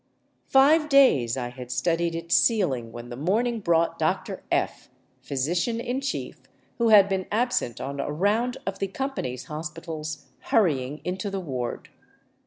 [0.47, 4.41] Five days I had studied its ceiling when the morning brought Dr.
[4.51, 4.89] F,
[5.21, 6.41] physician in chief,
[6.79, 11.39] who had been absent on a round of the com pany's hospitals, hurrying into the
[11.39, 11.89] ward.